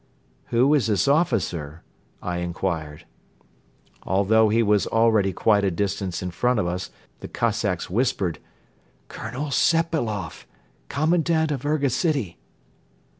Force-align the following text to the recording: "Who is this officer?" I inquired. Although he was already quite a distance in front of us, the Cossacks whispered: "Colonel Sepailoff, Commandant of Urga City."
"Who 0.45 0.73
is 0.73 0.87
this 0.87 1.07
officer?" 1.07 1.83
I 2.23 2.37
inquired. 2.37 3.05
Although 4.01 4.49
he 4.49 4.63
was 4.63 4.87
already 4.87 5.31
quite 5.31 5.63
a 5.63 5.69
distance 5.69 6.23
in 6.23 6.31
front 6.31 6.59
of 6.59 6.65
us, 6.65 6.89
the 7.19 7.27
Cossacks 7.27 7.87
whispered: 7.87 8.39
"Colonel 9.09 9.51
Sepailoff, 9.51 10.47
Commandant 10.89 11.51
of 11.51 11.67
Urga 11.67 11.91
City." 11.91 12.39